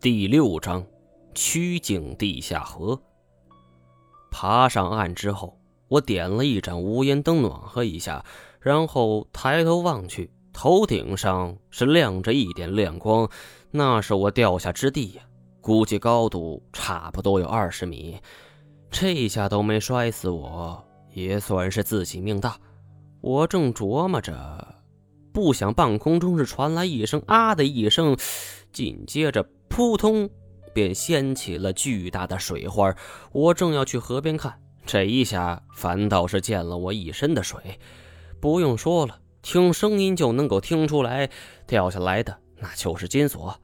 [0.00, 0.86] 第六章，
[1.34, 3.02] 曲径地下河。
[4.30, 8.24] 爬上岸之后，我点了一盏无烟灯，暖和一下，
[8.60, 13.28] 然后抬头望去，头顶上是亮着一点亮光，
[13.72, 15.22] 那是我掉下之地呀，
[15.60, 18.20] 估计高度差不多有二十米。
[18.92, 20.80] 这下都没摔死我，
[21.12, 22.56] 也算是自己命大。
[23.20, 24.76] 我正琢磨着，
[25.32, 28.16] 不想半空中是传来一声“啊”的一声，
[28.72, 29.44] 紧接着。
[29.68, 30.28] 扑通，
[30.72, 32.94] 便掀起了巨大的水花。
[33.32, 37.78] 我正要去河边看，这一下反倒是溅了我一身的水。
[38.40, 41.30] 不用说了，听声音就能够听出来，
[41.66, 43.60] 掉下来的那就是金锁。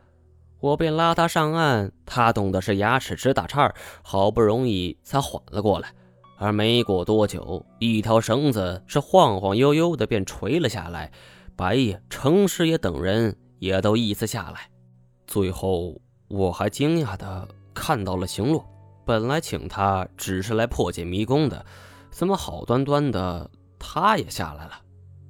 [0.61, 5.93] 我便拉他上岸，他冻的是牙齿直打颤，好不容易才缓了过来。
[6.37, 11.13] 而没过多久，一条绳子是晃晃悠悠的便垂了下来。
[11.55, 14.69] 白夜、程师爷等人也都依次下来，
[15.27, 16.01] 最后。
[16.35, 18.65] 我还惊讶的看到了行路，
[19.05, 21.65] 本来请他只是来破解迷宫的，
[22.11, 24.73] 怎么好端端的他也下来了？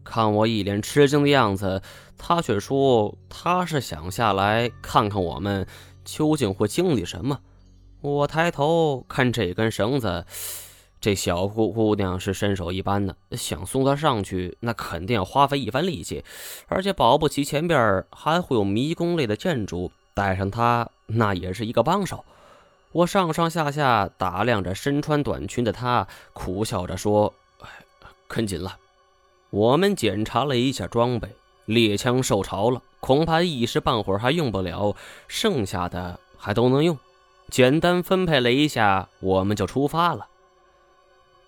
[0.02, 1.82] 看我一脸吃惊的样子，
[2.16, 5.66] 他却说他是想下来看看我们
[6.06, 7.38] 究竟会经历什么。
[8.00, 10.24] 我抬头看这根绳子，
[11.02, 16.24] 这小姑姑娘是身手一般的，想送她上去，那肯定要花费一番力气，
[16.66, 19.92] 而且保不齐前边还会有迷宫类的建筑。
[20.16, 22.24] 带上他，那也是一个帮手。
[22.92, 27.68] 我上上下下打量着身穿短裙的他，苦笑着说：“哎，
[28.28, 28.78] 跟紧了。”
[29.50, 31.28] 我们检查了一下装备，
[31.66, 34.96] 猎枪受潮了，恐怕一时半会儿还用不了，
[35.28, 36.98] 剩下的还都能用。
[37.50, 40.26] 简单分配了一下，我们就出发了。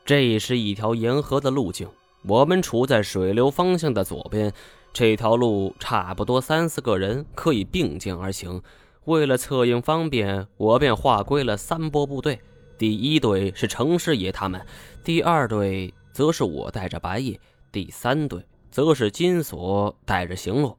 [0.04, 1.88] 这是一条沿河的路径，
[2.22, 4.52] 我们处在水流方向的左边。
[4.92, 8.62] 这条路差不多三四个人可以并肩而行。
[9.06, 12.40] 为了策应方便，我便划归了三波部队。
[12.76, 14.64] 第一队是程师爷他们，
[15.02, 17.40] 第二队则是我带着白夜，
[17.72, 20.77] 第三队则是金锁带着行路。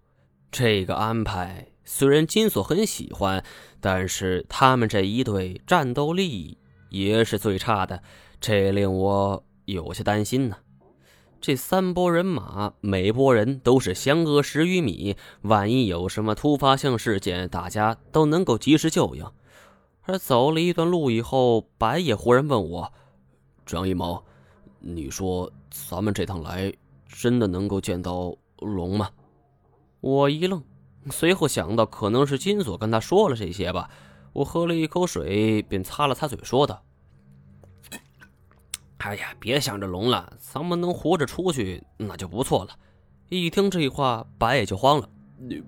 [0.51, 3.43] 这个安排虽然金锁很喜欢，
[3.79, 6.57] 但是他们这一队战斗力
[6.89, 8.03] 也是最差的，
[8.39, 10.57] 这令我有些担心呢。
[11.39, 19.25] 这三拨人马，每拨人都是相隔十余米，万一有什么突发性事件，大家都能够及时救应。
[20.03, 22.91] 而走了一段路以后，白野忽然问我
[23.65, 24.23] ：“张一毛，
[24.79, 26.73] 你说咱们这趟来，
[27.07, 29.09] 真的能够见到龙吗？”
[30.01, 30.63] 我一愣，
[31.11, 33.89] 随后想到可能是金锁跟他说了这些吧。
[34.33, 36.83] 我喝了一口水，便擦了擦嘴，说道。
[38.99, 42.75] 哎呀，别想着龙了，咱们能活着出去那就不错了。
[43.29, 45.09] 一听这话，白也就慌了。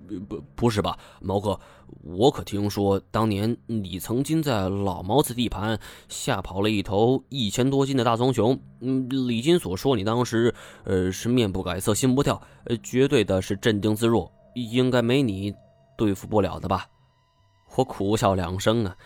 [0.08, 1.58] 不，不不是吧，毛哥，
[2.02, 8.58] 我可听说当年你曾经在老毛子地盘吓跑了一头一千多斤的大棕熊。
[8.80, 10.52] 嗯，李金所说你当时
[10.82, 15.54] 呃是面不改色心不跳，呃，绝对的是镇定自若，应该没你
[15.96, 16.88] 对付不了的吧？
[17.76, 18.96] 我苦笑两声啊，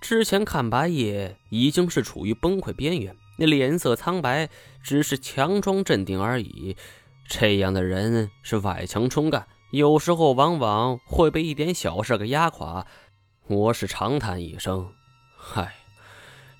[0.00, 3.14] 之前看白夜已经是处于崩溃边缘。
[3.38, 4.48] 那脸色苍白，
[4.82, 6.76] 只是强装镇定而已。
[7.28, 12.86] 这样的人是外强中干，有时候往往会被一点小事给压垮。
[13.48, 14.92] 我是长叹一声
[15.36, 15.74] ：“嗨，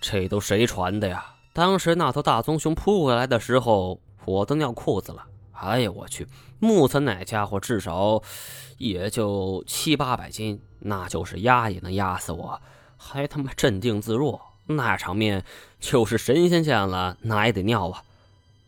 [0.00, 1.34] 这都谁传的呀？
[1.52, 5.24] 当时那头大棕熊扑过来的时候，我都尿裤子了。
[5.52, 6.26] 哎呀，我去！
[6.58, 8.22] 木村那家伙至少
[8.76, 12.60] 也就七八百斤，那就是压也能压死我，
[12.96, 15.44] 还他妈镇定自若。”那场面，
[15.86, 18.02] 就是神仙见了那也得尿啊！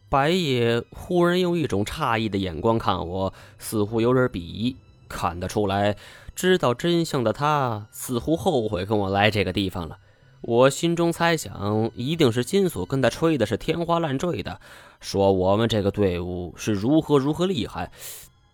[0.08, 4.76] 白夜忽然用一种诧异的眼光看我，似乎有点鄙夷。
[5.08, 5.96] 看得出来，
[6.36, 9.98] 知道真相的他似乎后悔跟我来这个地方了。
[10.42, 14.60] 我心中猜想，一定是金锁跟他吹的是天花乱坠的，
[15.00, 17.90] 说我们这个队伍是如何如何厉害。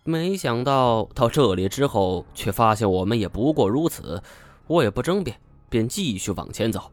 [0.03, 4.23] 没想到到这里之后，却发现我们也不过如此。
[4.65, 5.37] 我也不争辩，
[5.69, 6.89] 便继续往前走。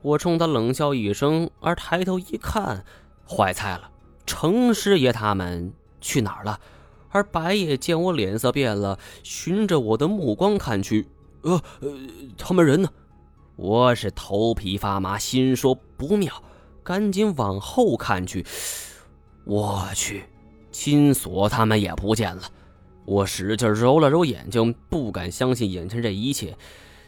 [0.00, 2.84] 我冲他冷笑一声，而抬头一看，
[3.28, 3.90] 坏菜了，
[4.26, 6.60] 程师爷他们去哪儿了？
[7.10, 11.08] 而白夜见我脸色变了，循着我的目光看去，
[11.42, 11.90] 呃呃，
[12.36, 12.90] 他们人呢？
[13.56, 16.42] 我是头皮发麻，心说不妙，
[16.84, 18.46] 赶紧往后看去。
[19.44, 20.24] 我去，
[20.70, 22.42] 金锁他们也不见了。
[23.04, 26.56] 我使劲揉了揉眼睛，不敢相信眼前这一切。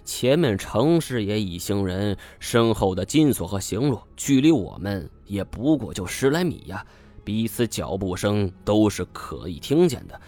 [0.05, 6.85] 前面程师爷一行人，身后的金锁和行路，距离我们也不过就十来米呀，
[7.25, 10.21] 彼此脚步声都是可以听见的。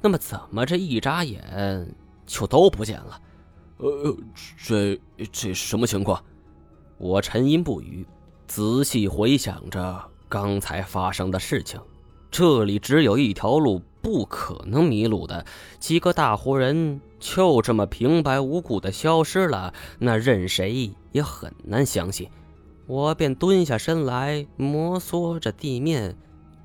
[0.00, 1.94] 那么，怎么这一眨眼
[2.26, 3.20] 就都不见了？
[3.78, 4.16] 呃，
[4.64, 5.00] 这
[5.32, 6.22] 这什么情况？
[6.98, 8.06] 我沉吟不语，
[8.46, 11.80] 仔细回想着刚才发生的事情。
[12.30, 15.44] 这里只有一条路，不可能迷路的。
[15.80, 22.28] 几个大活人就这么平白无故的消失了，那任谁也很难相信。
[22.86, 26.16] 我便蹲下身来，摩挲着地面，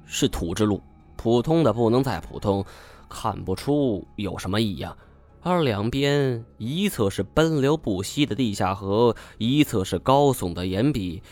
[0.05, 0.83] 是土之路，
[1.17, 2.63] 普通的不能再普通，
[3.09, 4.95] 看不出有什么异样。
[5.41, 11.23] 而两边，一侧是奔流不息的地下河，一侧是高耸的岩壁。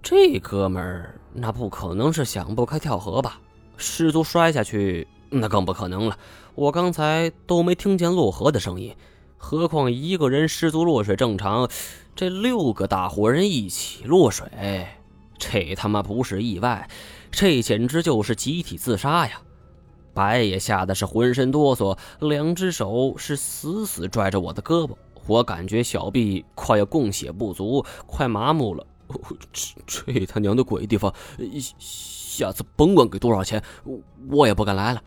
[0.00, 3.40] 这哥们儿那不可能是想不开跳河吧？
[3.78, 6.18] 失足摔下去那更不可能了。
[6.54, 8.94] 我刚才都没听见落河的声音，
[9.36, 11.70] 何况一个人失足落水正常，
[12.14, 14.88] 这六个大活人一起落水，
[15.38, 16.90] 这他妈不是意外，
[17.30, 19.40] 这简直就是集体自杀呀！
[20.12, 24.96] 白爷吓得是浑身哆嗦，两只手是死死拽着我的胳膊，
[25.28, 28.84] 我感觉小臂快要供血不足，快麻木了。
[29.52, 31.14] 这这他娘的鬼地方，
[32.38, 33.60] 下次甭管给多少钱，
[34.30, 35.02] 我也不敢来了。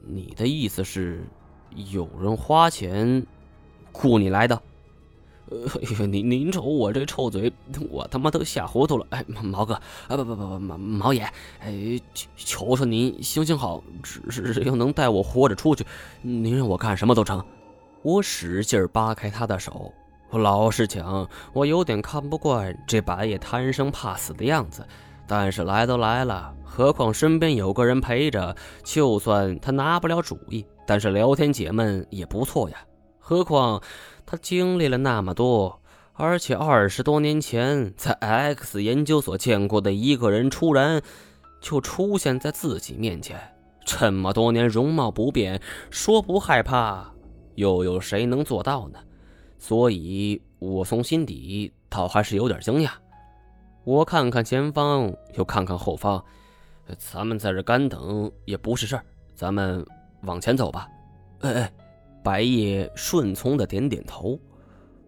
[0.00, 1.26] 你的意思是，
[1.90, 3.26] 有人花钱
[3.90, 4.62] 雇你来的？
[5.50, 7.52] 呃，您您瞅我这臭嘴，
[7.90, 9.04] 我他妈都吓糊涂了。
[9.10, 9.74] 哎，毛哥，
[10.06, 11.28] 啊不不不不，毛毛爷，
[11.58, 12.00] 哎，
[12.36, 15.84] 求求您行行好，只要能带我活着出去，
[16.22, 17.44] 您让我干什么都成。
[18.02, 19.92] 我使劲扒开他的手，
[20.30, 24.86] 老实讲，我有点看不惯这白夜贪生怕死的样子。
[25.28, 32.76] 但是来都来了，何况身边有个人陪着，就算他拿不了主意，但是聊天解闷也不错呀。
[33.18, 33.82] 何况。
[34.28, 35.80] 他经历了那么多，
[36.12, 41.00] 而且二十多年前在 X 研究所见过的一个人，突然
[41.60, 43.38] 就出现在自己面前。
[43.84, 47.12] 这么多年容貌不变，说不害怕，
[47.54, 48.98] 又有谁能做到呢？
[49.60, 52.90] 所以，我从心底倒还是有点惊讶。
[53.86, 56.20] 我看看前方，又看看后方，
[56.98, 59.04] 咱们在这干等也不是事儿，
[59.36, 59.86] 咱们
[60.22, 60.88] 往前走吧。
[61.42, 61.72] 哎哎。
[62.24, 64.36] 白夜顺从的点点头，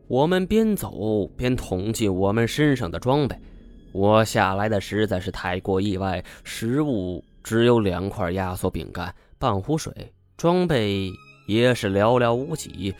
[0.06, 3.36] 我们边走边统计我们身上的装备。
[3.90, 11.10] 我下来的实在是太过意外，食物只有两块压缩饼干、半壶水，装备
[11.48, 12.94] 也是寥寥无几。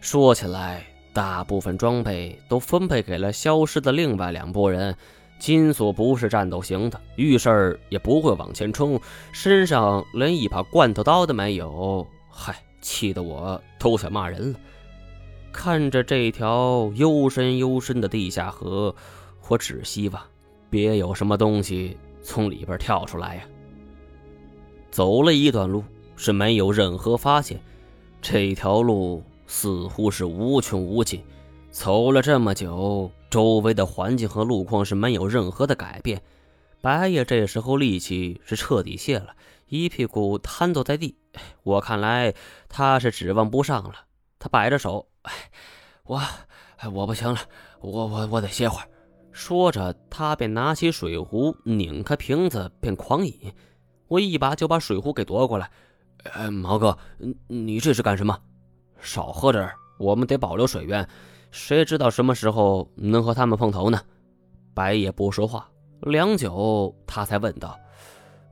[0.00, 4.96] 说起来，大部分装备都分配给了消失的另外两拨人。
[5.38, 9.00] 金锁不是战斗型的，遇事儿也不会往前冲，
[9.32, 12.06] 身上连一把罐头刀都没有。
[12.30, 12.54] 嗨。
[12.86, 14.58] 气得我都想骂人了。
[15.50, 18.94] 看着这条幽深幽深的地下河，
[19.48, 20.22] 我只希望
[20.68, 23.44] 别有什么东西从里边跳出来呀。
[24.90, 25.82] 走了一段路，
[26.14, 27.58] 是没有任何发现。
[28.20, 31.22] 这条路似乎是无穷无尽。
[31.70, 36.22] 走了这么久，周围的环境和路况是没有任何的改变。
[36.80, 39.34] 白夜这时候力气是彻底泄了，
[39.66, 41.16] 一屁股瘫坐在地。
[41.64, 42.32] 我看来
[42.68, 43.94] 他是指望不上了。
[44.38, 45.32] 他摆着手，哎，
[46.04, 46.22] 我，
[46.92, 47.40] 我不行了，
[47.80, 48.88] 我我我得歇会儿。
[49.32, 53.52] 说着，他便拿起水壶，拧开瓶子，便狂饮。
[54.06, 55.68] 我一把就把水壶给夺过来。
[56.34, 56.96] 哎，毛哥，
[57.48, 58.38] 你这是干什么？
[59.00, 61.08] 少喝点我们得保留水源。
[61.54, 64.00] 谁知道什么时候能和他们碰头呢？
[64.74, 65.70] 白也不说话，
[66.00, 67.78] 良久，他才问道：“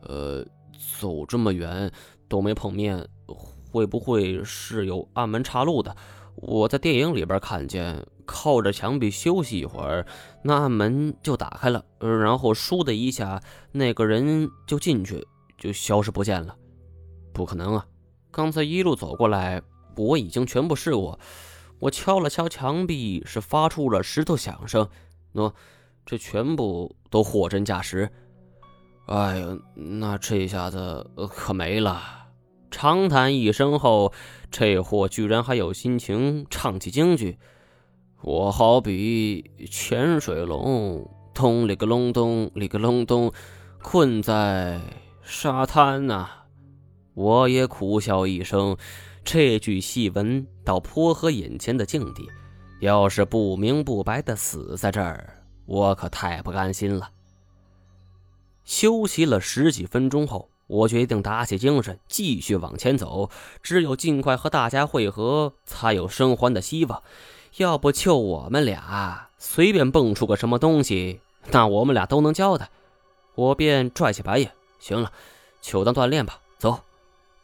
[0.07, 0.47] 呃，
[1.01, 1.91] 走这么远。”
[2.29, 3.07] 都没碰面，
[3.71, 5.95] 会不会是有暗门岔路的？
[6.37, 10.07] 我在电影里边看见，靠着墙壁休息一会儿，
[10.43, 13.43] 那暗门就打开了，然后倏的一下，
[13.73, 15.27] 那个人就进去，
[15.59, 16.57] 就消失不见了。
[17.35, 17.85] 不可能啊！
[18.31, 19.61] 刚才一路走过来，
[19.97, 21.19] 我已经全部试过。
[21.83, 24.89] 我敲了敲墙壁，是发出了石头响声。
[25.35, 25.53] 喏，
[26.07, 28.09] 这全部都货真价实。
[29.07, 32.01] 哎呀，那这下子可没了。
[32.71, 34.13] 长叹一声后，
[34.49, 37.37] 这货居然还有心情唱起京剧。
[38.21, 43.33] 我好比潜水龙，咚里个隆咚里个隆咚，
[43.83, 44.81] 困在
[45.21, 46.31] 沙滩呐。
[47.15, 48.77] 我也苦笑一声，
[49.25, 52.29] 这句戏文倒颇合眼前的境地。
[52.81, 57.11] 要是不明不白的死在这儿，我可太不甘心了。
[58.65, 60.49] 休息了十几分钟后。
[60.69, 63.29] 我决定打起精神，继续往前走。
[63.63, 67.03] 只有尽快和大家会合，才有生还的希望。
[67.59, 72.71] 要不就我们俩随便蹦出个什么东西，那我们俩都能交代。
[73.35, 75.13] 我便拽起白夜，行了，
[75.61, 76.41] 就当锻炼吧。
[76.57, 76.81] 走。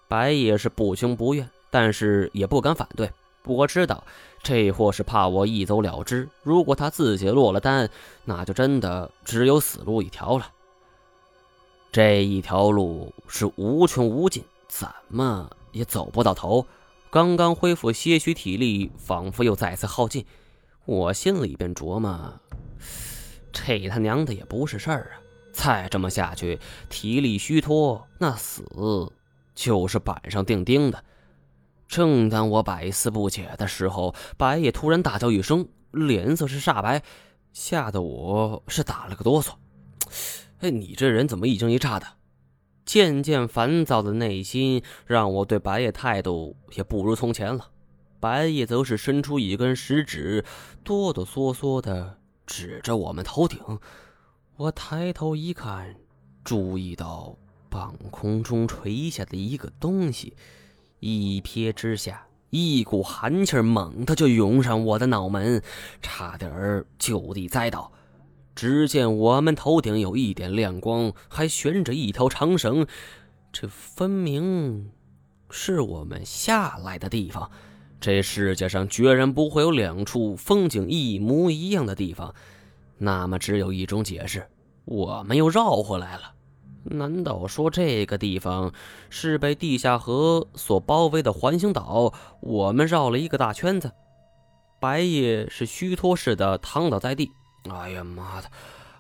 [0.07, 3.11] 白夜是不情不愿，但是也不敢反对。
[3.45, 4.05] 我知道
[4.43, 7.89] 这货是怕我一走了之，如果他自己落了单，
[8.25, 10.51] 那就真的只有死路一条了。
[11.91, 16.67] 这一条路是无穷无尽，怎么也走不到头。
[17.11, 20.27] 刚刚恢复些许体力，仿佛又再次耗尽。
[20.85, 22.39] 我心里便琢磨：
[23.51, 25.25] 这他娘的也不是事儿啊！
[25.53, 26.59] 再这么下去，
[26.91, 28.63] 体力虚脱，那死
[29.55, 31.03] 就是板上钉钉的。
[31.89, 37.03] 正当我百思不解的时候，白夜突然大叫一声，脸色是煞白，
[37.53, 39.55] 吓得我是打了个哆嗦。
[40.61, 42.07] 哎，你这人怎么一惊一乍的？
[42.85, 47.71] 渐渐烦躁的内心让我对白夜态度也不如从前了。
[48.21, 50.45] 白夜则是伸出一根食指，
[50.83, 53.61] 哆哆嗦嗦的指着我们头顶。
[54.57, 55.95] 我抬头一看，
[56.43, 57.37] 注意到
[57.71, 60.35] 半空中垂下的一个东西，
[61.01, 65.63] 一瞥之下，一股寒气猛地就涌上我的脑门，
[66.03, 67.93] 差点儿就地栽倒。
[68.55, 72.87] 只见我们头顶有一点亮光，还悬着一条长绳，
[73.53, 74.91] 这分明
[75.49, 77.49] 是我们下来的地方。
[78.01, 82.35] 这世界上居然不会有两处风景一模一样的地方，
[82.97, 84.45] 那么只有一种解释：
[84.85, 86.33] 我们又绕回来了。
[86.91, 88.73] 难道说这个地方
[89.11, 92.13] 是被地下河所包围的环形岛？
[92.41, 93.93] 我们绕了一个大圈子。
[94.81, 97.31] 白夜是虚脱似的躺倒在地。
[97.71, 98.49] 哎呀妈的！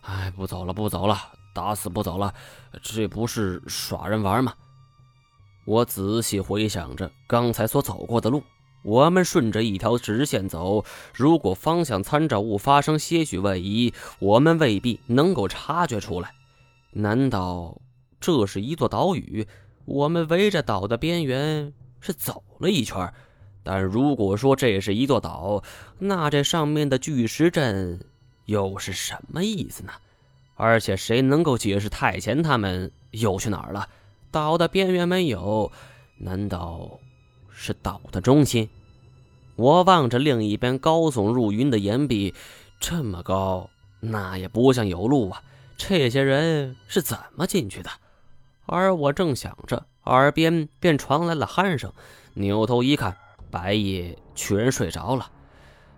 [0.02, 1.16] 哎，不走了，不走了，
[1.54, 2.34] 打死不走了！
[2.82, 4.54] 这不是耍人玩吗？
[5.64, 8.42] 我仔细回想着刚才所走过的路，
[8.82, 16.34] 我们顺着一条直线走，如果方向参照物发生些许位移，我们未必能够察觉出来。
[16.98, 17.80] 难道
[18.18, 19.46] 这是一座岛屿？
[19.84, 23.14] 我们围着岛的边缘是走了一圈，
[23.62, 25.62] 但如果说这是一座岛，
[26.00, 28.00] 那这上面的巨石阵……
[28.46, 29.92] 又是什么意思呢？
[30.56, 33.88] 而且谁能够解释太前他们又去哪儿了？
[34.32, 35.70] 岛的边缘没有，
[36.16, 36.98] 难道
[37.48, 38.68] 是岛的中心？
[39.54, 42.34] 我望着另一边高耸入云的岩壁，
[42.80, 45.42] 这么高，那也不像有路啊！
[45.78, 47.88] 这些人是怎么进去的？
[48.66, 51.90] 而我正想着，耳边便传来了鼾声。
[52.34, 53.16] 扭头一看，
[53.50, 55.30] 白夜居然睡着了。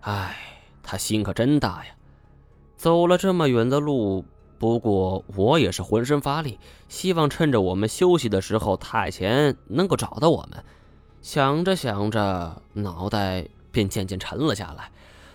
[0.02, 0.37] 唉，
[0.82, 1.92] 他心可真大呀！
[2.76, 4.25] 走了这么远的路，
[4.58, 10.62] 不过我也是浑身乏力，希望趁着我们休息的时候，太前能够找到我们。
[11.22, 14.90] 想着想着，脑袋便渐渐沉了下来，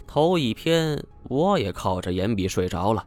[0.07, 3.05] 头一偏，我也靠着岩壁睡着了。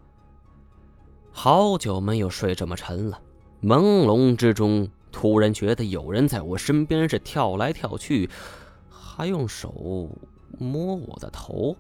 [1.41, 3.21] 好久没有睡这么沉了，
[3.63, 8.29] 朦胧之中，突然觉得有人在我身边是跳来跳去，
[8.91, 10.11] 还用手
[10.59, 11.77] 摸我的头。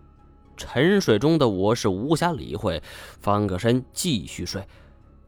[0.56, 2.80] 沉睡中的我是无暇理会，
[3.20, 4.64] 翻个身继续睡，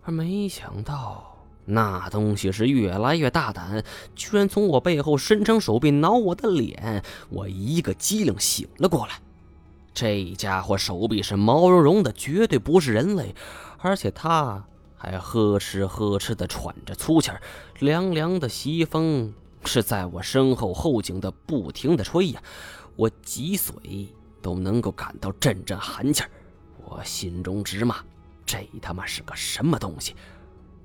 [0.02, 3.84] 而没想到那东西是越来越大胆，
[4.14, 7.02] 居然从我背后伸长手臂挠我的脸。
[7.30, 9.14] 我一个机灵醒了过来，
[9.92, 13.34] 这家伙手臂是毛茸茸的，绝对不是人类，
[13.80, 14.64] 而且他
[14.96, 17.40] 还呵哧呵哧的喘着粗气儿，
[17.78, 19.34] 凉凉的西风
[19.64, 22.42] 是在我身后后颈的不停的吹呀，
[22.96, 24.08] 我脊髓。
[24.42, 26.30] 都能够感到阵阵寒气儿，
[26.86, 27.96] 我心中直骂：
[28.46, 30.16] 这他妈是个什么东西？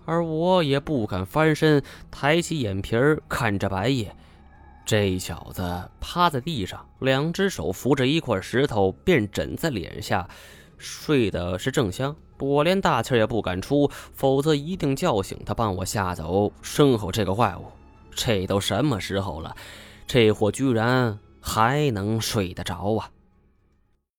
[0.03, 4.13] 而我也不敢翻身，抬起眼皮儿看着白夜。
[4.85, 10.27] 这小子趴在地上，两只手扶着一块石头，便枕在脸下，
[10.77, 12.13] 睡的是正香。
[12.39, 17.65] 我连大气也不敢出，否则一定叫醒他，帮我吓走身后这个怪物。
[18.13, 19.55] 这都什么时候了，
[20.07, 23.09] 这货居然还能睡得着啊！